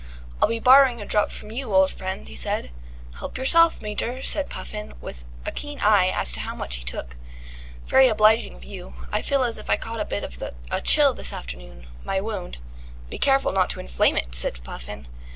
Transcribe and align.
"I'll 0.41 0.49
be 0.49 0.57
borrowing 0.57 0.99
a 0.99 1.05
drop 1.05 1.29
from 1.29 1.51
you, 1.51 1.75
old 1.75 1.91
friend," 1.91 2.27
he 2.27 2.33
said. 2.35 2.71
"Help 3.19 3.37
yourself, 3.37 3.83
Major," 3.83 4.23
said 4.23 4.49
Puffin, 4.49 4.93
with 4.99 5.25
a 5.45 5.51
keen 5.51 5.79
eye 5.79 6.07
as 6.07 6.31
to 6.31 6.39
how 6.39 6.55
much 6.55 6.77
he 6.77 6.83
took. 6.83 7.15
"Very 7.85 8.07
obliging 8.07 8.55
of 8.55 8.63
you. 8.63 8.95
I 9.11 9.21
feel 9.21 9.43
as 9.43 9.59
if 9.59 9.69
I 9.69 9.77
caught 9.77 9.99
a 9.99 10.05
bit 10.05 10.23
of 10.23 10.41
a 10.71 10.81
chill 10.81 11.13
this 11.13 11.31
afternoon. 11.31 11.85
My 12.03 12.19
wound." 12.19 12.57
"Be 13.11 13.19
careful 13.19 13.51
not 13.53 13.69
to 13.69 13.79
inflame 13.79 14.17
it," 14.17 14.33
said 14.33 14.63
Puffin. 14.63 15.07